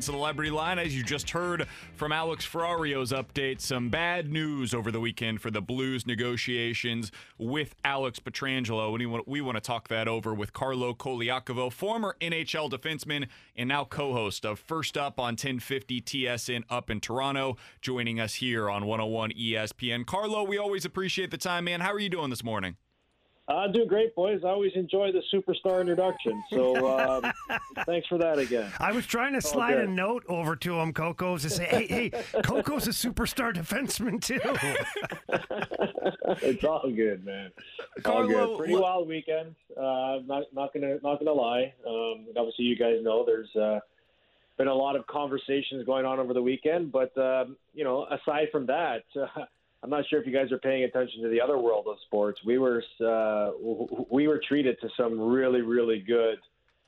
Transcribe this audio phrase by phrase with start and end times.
[0.00, 0.78] Celebrity Line.
[0.78, 5.50] As you just heard from Alex Ferrario's update, some bad news over the weekend for
[5.50, 8.94] the Blues negotiations with Alex Pietrangelo.
[8.94, 13.84] And we want, to talk that over with Carlo Colaiacovo, former NHL defenseman and now
[13.84, 19.32] co-host of First Up on 1050 TSN up in Toronto, joining us here on 101
[19.32, 20.06] ESPN.
[20.06, 21.80] Carlo, we always appreciate the time, man.
[21.80, 22.76] How are you doing this morning?
[23.58, 24.40] I do great, boys.
[24.44, 26.42] I always enjoy the superstar introduction.
[26.50, 27.32] So um,
[27.86, 28.70] thanks for that again.
[28.78, 32.10] I was trying to slide a note over to him, Coco's, to say, hey, hey,
[32.42, 34.40] Coco's a superstar defenseman, too.
[36.46, 37.50] it's all good, man.
[37.96, 38.58] It's all good.
[38.58, 39.54] Pretty wild weekend.
[39.76, 41.72] Uh, not, not going to not gonna lie.
[41.86, 43.80] Um, obviously, you guys know there's uh,
[44.58, 46.92] been a lot of conversations going on over the weekend.
[46.92, 49.44] But, um, you know, aside from that, uh,
[49.82, 52.40] I'm not sure if you guys are paying attention to the other world of sports.
[52.44, 53.50] We were uh,
[54.10, 56.38] we were treated to some really really good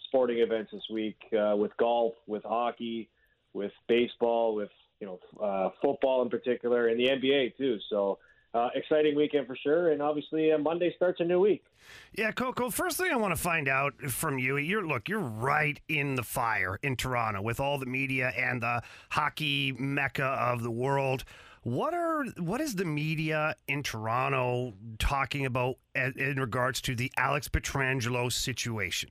[0.07, 3.09] sporting events this week uh, with golf, with hockey,
[3.53, 7.79] with baseball, with you know uh, football in particular, and the NBA too.
[7.91, 8.19] So.
[8.55, 11.65] Uh, exciting weekend for sure, and obviously uh, Monday starts a new week.
[12.13, 12.71] Yeah, Coco.
[12.71, 16.23] First thing I want to find out from you, you're look, you're right in the
[16.23, 21.25] fire in Toronto with all the media and the hockey mecca of the world.
[21.65, 27.49] What are what is the media in Toronto talking about in regards to the Alex
[27.49, 29.09] Pietrangelo situation?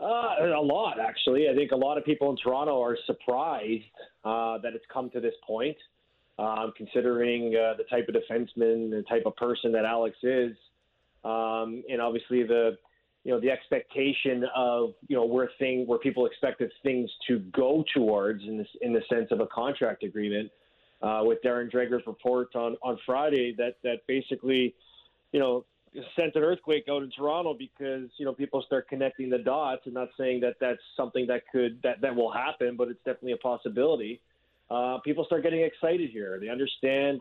[0.00, 1.48] Uh, a lot, actually.
[1.48, 3.84] I think a lot of people in Toronto are surprised
[4.24, 5.76] uh, that it's come to this point,
[6.40, 10.56] um, considering uh, the type of defenseman, the type of person that Alex is,
[11.24, 12.76] um, and obviously the
[13.22, 17.84] you know the expectation of you know where thing where people expected things to go
[17.94, 20.50] towards in this in the sense of a contract agreement
[21.02, 24.74] uh, with Darren Dreger's report on, on Friday that, that basically,
[25.32, 25.64] you know,
[26.14, 29.94] sent an earthquake out in Toronto because, you know, people start connecting the dots and
[29.94, 33.36] not saying that that's something that could, that, that will happen, but it's definitely a
[33.38, 34.20] possibility.
[34.70, 36.38] Uh, people start getting excited here.
[36.40, 37.20] They understand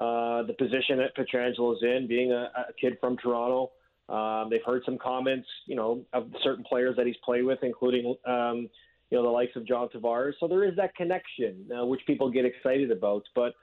[0.00, 3.70] uh, the position that Pietrangelo is in, being a, a kid from Toronto.
[4.08, 8.16] Um, they've heard some comments, you know, of certain players that he's played with, including
[8.26, 8.68] um,
[9.10, 10.34] you know, the likes of John Tavares.
[10.38, 13.24] So there is that connection, uh, which people get excited about.
[13.34, 13.54] But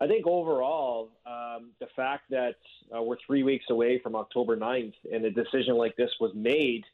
[0.00, 2.56] I think overall, um, the fact that
[2.94, 6.84] uh, we're three weeks away from October 9th and a decision like this was made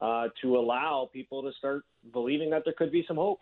[0.00, 3.40] uh, to allow people to start believing that there could be some hope.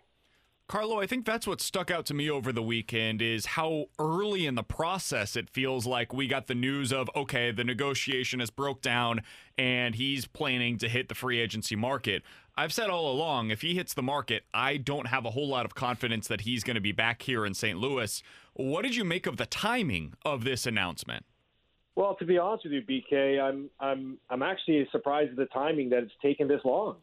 [0.69, 4.47] Carlo, I think that's what stuck out to me over the weekend is how early
[4.47, 8.49] in the process it feels like we got the news of okay, the negotiation has
[8.50, 9.21] broke down
[9.59, 12.22] and he's planning to hit the free agency market.
[12.56, 15.67] I've said all along, if he hits the market, I don't have a whole lot
[15.67, 17.78] of confidence that he's going to be back here in St.
[17.78, 18.22] Louis.
[18.55, 21.25] What did you make of the timing of this announcement?
[21.97, 25.91] Well, to be honest with you, BK, I'm I'm I'm actually surprised at the timing
[25.91, 26.97] that it's taken this long.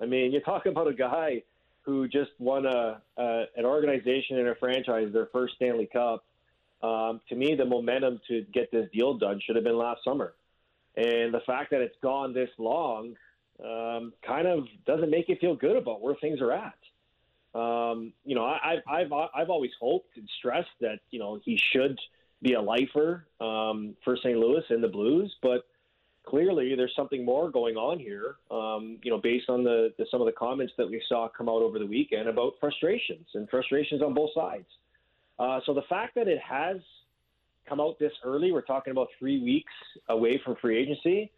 [0.00, 1.42] I mean, you talk about a guy
[1.88, 6.22] who just won a, a an organization and a franchise their first Stanley Cup.
[6.82, 10.34] Um, to me, the momentum to get this deal done should have been last summer,
[10.96, 13.16] and the fact that it's gone this long
[13.64, 17.58] um, kind of doesn't make you feel good about where things are at.
[17.58, 21.98] Um, you know, I, I've I've always hoped and stressed that you know he should
[22.42, 24.36] be a lifer um, for St.
[24.36, 25.66] Louis and the Blues, but
[26.28, 28.36] clearly there's something more going on here.
[28.50, 31.48] Um, you know, based on the, the, some of the comments that we saw come
[31.48, 34.66] out over the weekend about frustrations and frustrations on both sides.
[35.38, 36.76] Uh, so the fact that it has
[37.68, 39.72] come out this early, we're talking about three weeks
[40.08, 41.30] away from free agency,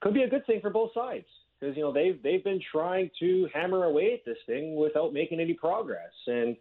[0.00, 1.26] could be a good thing for both sides
[1.58, 5.40] because you know they've they've been trying to hammer away at this thing without making
[5.40, 6.56] any progress, and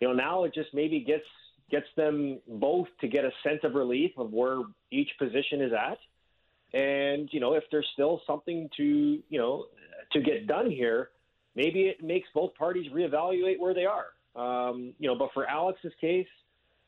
[0.00, 1.24] you know now it just maybe gets
[1.70, 4.62] gets them both to get a sense of relief of where
[4.92, 5.98] each position is at,
[6.74, 9.66] and you know if there's still something to you know
[10.12, 11.10] to get done here,
[11.56, 14.06] maybe it makes both parties reevaluate where they are.
[14.36, 16.26] Um, you know, but for Alex's case.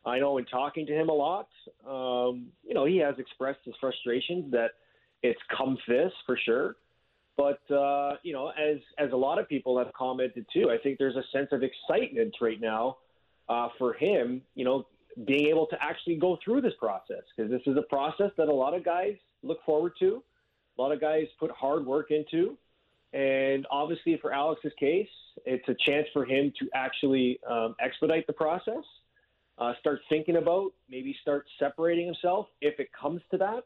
[0.04, 1.48] I know in talking to him a lot,
[1.84, 4.70] um, you know, he has expressed his frustrations that
[5.24, 6.76] it's come this for sure.
[7.36, 10.98] But uh, you know, as as a lot of people have commented too, I think
[10.98, 12.96] there's a sense of excitement right now
[13.48, 14.42] uh, for him.
[14.54, 14.86] You know,
[15.24, 18.52] being able to actually go through this process because this is a process that a
[18.52, 20.22] lot of guys look forward to.
[20.78, 22.58] A lot of guys put hard work into,
[23.14, 25.08] and obviously for Alex's case,
[25.46, 28.84] it's a chance for him to actually um, expedite the process,
[29.56, 33.64] uh, start thinking about maybe start separating himself if it comes to that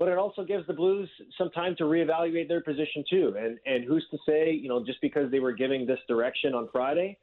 [0.00, 3.34] but it also gives the Blues some time to reevaluate their position too.
[3.38, 6.70] And and who's to say, you know, just because they were giving this direction on
[6.72, 7.18] Friday,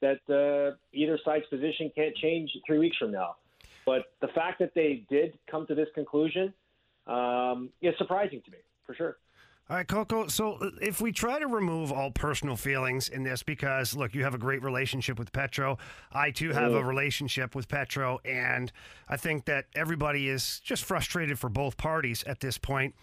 [0.00, 3.36] that uh, either side's position can't change three weeks from now.
[3.84, 6.52] But the fact that they did come to this conclusion
[7.06, 9.16] um, is surprising to me, for sure.
[9.70, 10.28] All right, Coco.
[10.28, 14.24] So uh, if we try to remove all personal feelings in this, because look, you
[14.24, 15.76] have a great relationship with Petro.
[16.10, 18.72] I too have a relationship with Petro, and
[19.10, 22.94] I think that everybody is just frustrated for both parties at this point.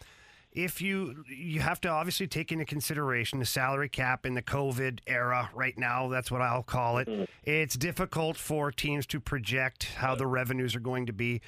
[0.56, 5.00] If you you have to obviously take into consideration the salary cap in the COVID
[5.06, 7.07] era right now, that's what I'll call it.
[7.07, 7.24] Mm-hmm.
[7.44, 11.42] It's difficult for teams to project how the revenues are going to be,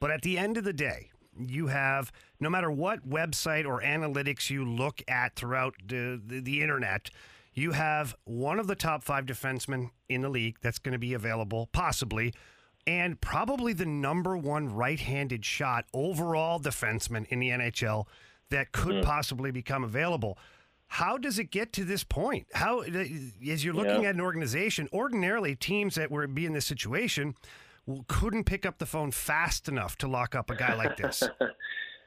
[0.00, 4.50] but at the end of the day, you have no matter what website or analytics
[4.50, 7.10] you look at throughout the, the, the internet,
[7.52, 11.14] you have one of the top five defensemen in the league that's going to be
[11.14, 12.34] available, possibly,
[12.86, 18.06] and probably the number one right handed shot overall defenseman in the NHL
[18.54, 20.38] that could possibly become available.
[20.86, 22.46] How does it get to this point?
[22.54, 24.10] How, as you're looking Yeah.
[24.10, 27.34] at an organization, ordinarily teams that would be in this situation
[28.06, 31.22] couldn't pick up the phone fast enough to lock up a guy like this.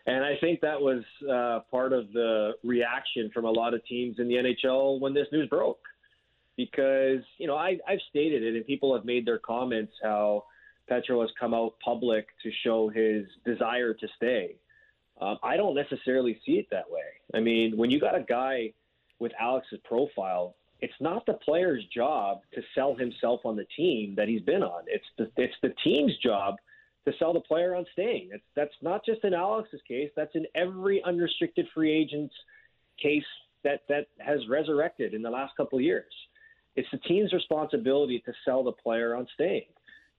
[0.09, 4.19] And I think that was uh, part of the reaction from a lot of teams
[4.19, 5.81] in the NHL when this news broke.
[6.55, 10.45] Because, you know, I, I've stated it and people have made their comments how
[10.87, 14.55] Petro has come out public to show his desire to stay.
[15.19, 17.01] Um, I don't necessarily see it that way.
[17.33, 18.73] I mean, when you got a guy
[19.19, 24.27] with Alex's profile, it's not the player's job to sell himself on the team that
[24.27, 24.83] he's been on.
[24.87, 26.55] It's the, it's the team's job
[27.05, 28.29] to sell the player on staying.
[28.31, 30.11] It's, that's not just in Alex's case.
[30.15, 32.35] That's in every unrestricted free agent's
[33.01, 33.23] case
[33.63, 36.13] that, that has resurrected in the last couple of years.
[36.75, 39.65] It's the team's responsibility to sell the player on staying.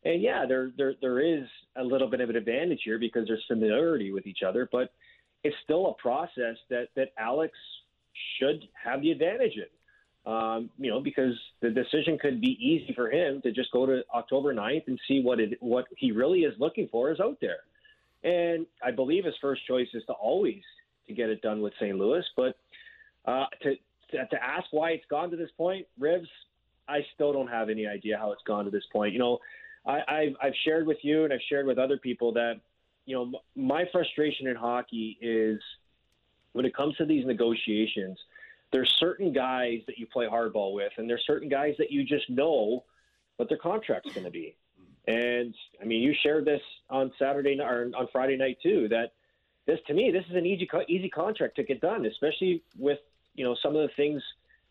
[0.04, 1.44] And yeah, there, there there is
[1.76, 4.92] a little bit of an advantage here because there's familiarity with each other, but
[5.44, 7.52] it's still a process that, that Alex
[8.38, 10.32] should have the advantage in.
[10.32, 14.02] Um, you know, because the decision could be easy for him to just go to
[14.14, 17.60] October 9th and see what it what he really is looking for is out there.
[18.24, 20.62] And I believe his first choice is to always
[21.06, 21.96] to get it done with St.
[21.96, 22.58] Louis, but
[23.24, 23.74] uh, to,
[24.10, 26.28] to to ask why it's gone to this point, Rivs,
[26.88, 29.14] I still don't have any idea how it's gone to this point.
[29.14, 29.38] You know,
[29.88, 32.60] I, I've I've shared with you and I've shared with other people that
[33.06, 35.60] you know my frustration in hockey is
[36.52, 38.18] when it comes to these negotiations.
[38.70, 42.28] There's certain guys that you play hardball with, and there's certain guys that you just
[42.28, 42.84] know
[43.36, 44.56] what their contract's going to be.
[45.06, 46.60] And I mean, you shared this
[46.90, 48.88] on Saturday or on Friday night too.
[48.88, 49.12] That
[49.66, 52.98] this to me, this is an easy easy contract to get done, especially with
[53.34, 54.22] you know some of the things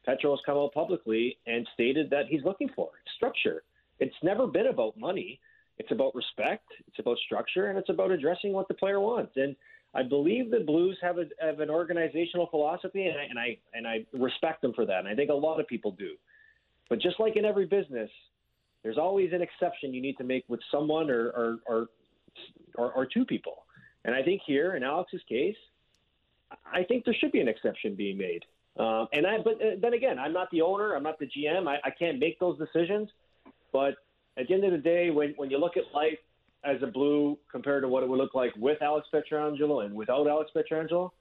[0.05, 3.63] Petro has come out publicly and stated that he's looking for structure.
[3.99, 5.39] It's never been about money.
[5.77, 6.65] It's about respect.
[6.87, 9.33] It's about structure, and it's about addressing what the player wants.
[9.35, 9.55] And
[9.93, 13.87] I believe the Blues have, a, have an organizational philosophy, and I, and I and
[13.87, 14.99] I respect them for that.
[14.99, 16.15] And I think a lot of people do.
[16.89, 18.09] But just like in every business,
[18.83, 21.87] there's always an exception you need to make with someone or or or,
[22.75, 23.65] or, or two people.
[24.05, 25.57] And I think here in Alex's case,
[26.71, 28.45] I think there should be an exception being made.
[28.77, 30.95] Um, and I, but uh, then again, I'm not the owner.
[30.95, 31.67] I'm not the GM.
[31.67, 33.09] I, I can't make those decisions.
[33.71, 33.95] But
[34.37, 36.17] at the end of the day, when when you look at life
[36.63, 40.27] as a blue compared to what it would look like with Alex Pietrangelo and without
[40.27, 41.11] Alex Pietrangelo,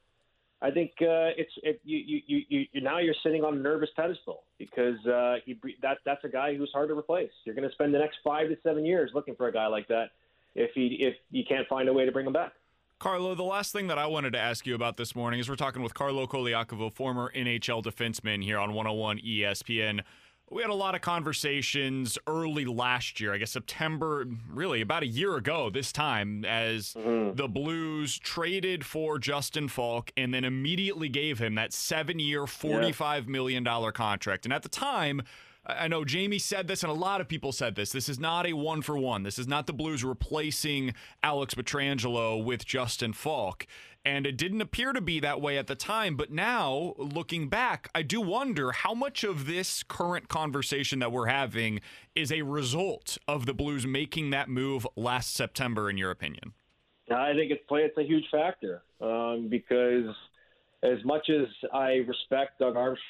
[0.62, 3.90] I think uh, it's it, you, you, you, you now you're sitting on a nervous
[3.94, 7.30] pedestal because uh, he that that's a guy who's hard to replace.
[7.44, 9.86] You're going to spend the next five to seven years looking for a guy like
[9.88, 10.10] that
[10.54, 12.52] if he if you can't find a way to bring him back.
[12.98, 15.56] Carlo, the last thing that I wanted to ask you about this morning is we're
[15.56, 20.00] talking with Carlo Colaiacovo, former NHL defenseman here on 101 ESPN.
[20.48, 25.06] We had a lot of conversations early last year, I guess September, really about a
[25.06, 27.34] year ago this time, as Mm-hmm.
[27.34, 33.26] the Blues traded for Justin Falk and then immediately gave him that seven year, $45
[33.26, 34.46] million contract.
[34.46, 35.22] And at the time,
[35.68, 37.90] I know Jamie said this, and a lot of people said this.
[37.90, 39.24] This is not a one for one.
[39.24, 40.94] This is not the Blues replacing
[41.24, 43.66] Alex Pietrangelo with Justin Faulk.
[44.04, 46.14] And it didn't appear to be that way at the time.
[46.14, 51.26] But now, looking back, I do wonder how much of this current conversation that we're
[51.26, 51.80] having
[52.14, 56.52] is a result of the Blues making that move last September, in your opinion.
[57.10, 57.62] I think it's.
[57.68, 60.14] It's a huge factor um, because
[60.84, 63.00] as much as I respect Doug Armstrong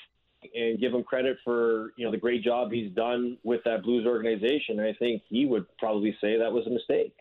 [0.54, 4.06] and give him credit for you know the great job he's done with that Blues
[4.06, 7.14] organization, I think he would probably say that was a mistake,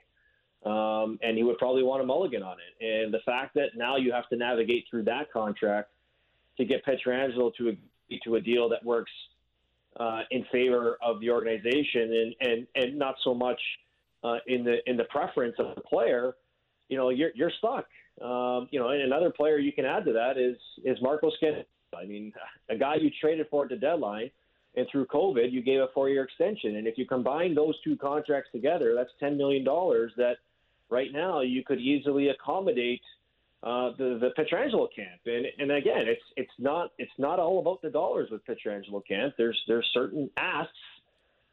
[0.66, 2.86] um, and he would probably want a mulligan on it.
[2.86, 5.90] And the fact that now you have to navigate through that contract
[6.58, 9.12] to get Pietrangelo to agree to a deal that works
[10.00, 13.62] uh, in favor of the organization and and and not so much
[14.24, 16.36] uh, in the in the preference of the player
[16.90, 17.86] you know, you're you're stuck.
[18.22, 21.64] Um, you know, and another player you can add to that is is Marco Scan.
[21.96, 22.34] I mean,
[22.70, 24.32] a guy you traded for at the deadline,
[24.76, 26.76] and through COVID, you gave a four-year extension.
[26.76, 30.38] And if you combine those two contracts together, that's ten million dollars that
[30.90, 33.02] right now you could easily accommodate
[33.64, 35.22] uh, the the Pietrangelo camp.
[35.26, 39.34] And and again, it's it's not it's not all about the dollars with Pietrangelo camp.
[39.38, 40.74] There's there's certain asks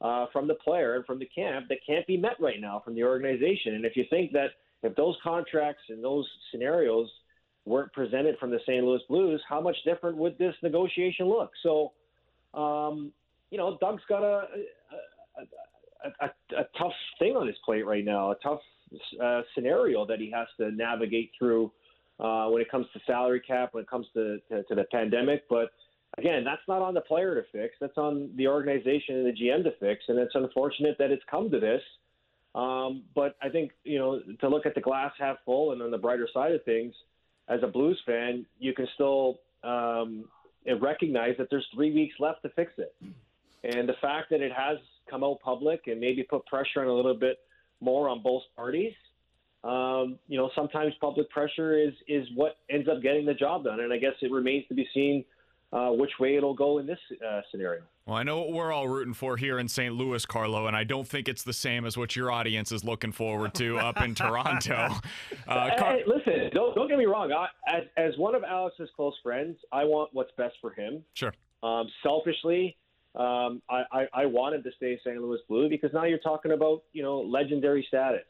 [0.01, 2.95] uh, from the player and from the camp that can't be met right now from
[2.95, 3.75] the organization.
[3.75, 4.51] And if you think that
[4.83, 7.09] if those contracts and those scenarios
[7.65, 8.85] weren't presented from the St.
[8.85, 11.51] Louis Blues, how much different would this negotiation look?
[11.63, 11.93] So,
[12.55, 13.13] um,
[13.51, 14.47] you know, Doug's got a
[15.39, 18.61] a, a, a a tough thing on his plate right now, a tough
[19.23, 21.73] uh, scenario that he has to navigate through
[22.21, 25.45] uh, when it comes to salary cap, when it comes to, to, to the pandemic.
[25.49, 25.71] But
[26.19, 27.75] again, that's not on the player to fix.
[27.81, 30.05] That's on the organization and the GM to fix.
[30.09, 31.83] And it's unfortunate that it's come to this.
[32.55, 35.91] Um, but I think you know to look at the glass half full and on
[35.91, 36.95] the brighter side of things,
[37.49, 40.25] as a Blues fan, you can still um,
[40.81, 42.95] recognize that there's three weeks left to fix it.
[43.65, 46.93] And the fact that it has come out public and maybe put pressure on a
[46.93, 47.39] little bit
[47.81, 48.93] more on both parties,
[49.65, 53.81] um, you know, sometimes public pressure is is what ends up getting the job done.
[53.81, 55.25] And I guess it remains to be seen
[55.73, 57.83] uh, which way it'll go in this uh, scenario.
[58.07, 59.95] Well, I know what we're all rooting for here in St.
[59.95, 63.13] Louis, Carlo, and I don't think it's the same as what your audience is looking
[63.13, 64.89] forward to up in Toronto.
[65.49, 67.33] Uh, Car- Hey, listen, don't don't get me wrong.
[67.33, 71.03] I, as as one of Alex's close friends, I want what's best for him.
[71.15, 71.33] sure.
[71.63, 72.77] Um, selfishly,
[73.15, 75.21] um, I, I, I wanted to stay St.
[75.21, 78.23] Louis Blue because now you're talking about you know legendary status,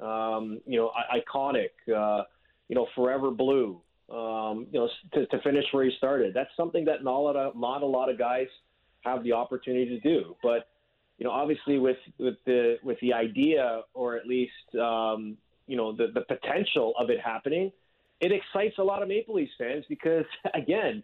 [0.00, 2.24] um, you know I- iconic, uh,
[2.68, 3.80] you know forever blue.
[4.10, 6.32] Um, you know to, to finish where he started.
[6.34, 8.46] That's something that not a lot of, not a lot of guys
[9.02, 10.34] have the opportunity to do.
[10.42, 10.68] But
[11.18, 15.36] you know obviously with with the with the idea or at least um,
[15.66, 17.70] you know the the potential of it happening,
[18.20, 20.24] it excites a lot of Maple Leafs fans because
[20.54, 21.02] again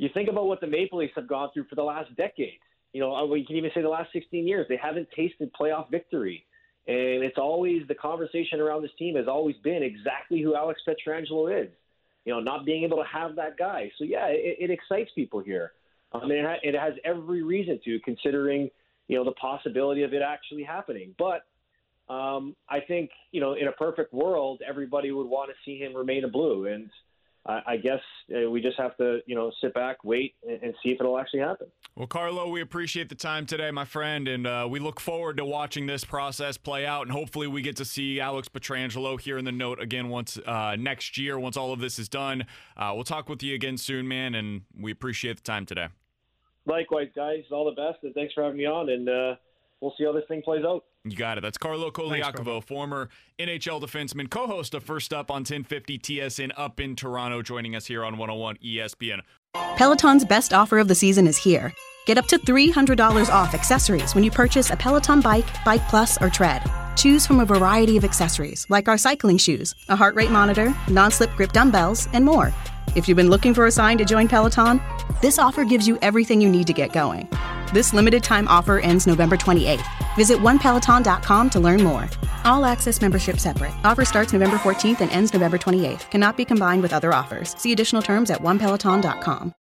[0.00, 2.58] you think about what the Maple Leafs have gone through for the last decade.
[2.94, 4.66] You know, uh, you can even say the last 16 years.
[4.66, 6.46] They haven't tasted playoff victory.
[6.86, 11.64] And it's always the conversation around this team has always been exactly who Alex Pietrangelo
[11.64, 11.70] is.
[12.24, 13.90] You know, not being able to have that guy.
[13.98, 15.72] So, yeah, it, it excites people here.
[16.12, 18.68] I mean, it, ha- it has every reason to, considering,
[19.08, 21.14] you know, the possibility of it actually happening.
[21.18, 21.44] But
[22.12, 25.94] um, I think, you know, in a perfect world, everybody would want to see him
[25.94, 26.66] remain a blue.
[26.66, 26.90] And
[27.46, 28.00] I, guess
[28.34, 31.18] uh, we just have to, you know, sit back, wait, and, and see if it'll
[31.18, 31.68] actually happen.
[31.96, 35.44] Well, Carlo, we appreciate the time today, my friend, and uh, we look forward to
[35.44, 37.02] watching this process play out.
[37.02, 40.76] And hopefully, we get to see Alex Pietrangelo here in the note again once uh,
[40.78, 42.44] next year, once all of this is done.
[42.76, 45.88] Uh, we'll talk with you again soon, man, and we appreciate the time today.
[46.66, 48.90] Likewise, guys, all the best, and thanks for having me on.
[48.90, 49.34] And uh,
[49.80, 50.84] we'll see how this thing plays out.
[51.04, 51.40] You got it.
[51.40, 56.78] That's Carlo Thanks, Colaiacovo, former NHL defenseman, co-host of First Up on 1050 TSN up
[56.78, 59.20] in Toronto, joining us here on 101 ESPN.
[59.76, 61.72] Peloton's best offer of the season is here.
[62.06, 66.28] Get up to $300 off accessories when you purchase a Peloton bike, Bike Plus, or
[66.28, 66.62] Tread.
[66.96, 71.10] Choose from a variety of accessories like our cycling shoes, a heart rate monitor, non
[71.10, 72.52] slip grip dumbbells, and more.
[72.94, 74.80] If you've been looking for a sign to join Peloton,
[75.20, 77.28] this offer gives you everything you need to get going.
[77.72, 79.86] This limited time offer ends November 28th.
[80.16, 82.08] Visit onepeloton.com to learn more.
[82.44, 83.72] All access membership separate.
[83.84, 86.10] Offer starts November 14th and ends November 28th.
[86.10, 87.56] Cannot be combined with other offers.
[87.58, 89.54] See additional terms at onepeloton.com.